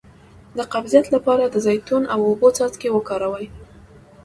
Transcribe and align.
د 0.57 0.59
قبضیت 0.73 1.05
لپاره 1.15 1.43
د 1.47 1.55
زیتون 1.65 2.03
او 2.13 2.19
اوبو 2.29 2.47
څاڅکي 2.57 2.89
وکاروئ 2.93 3.45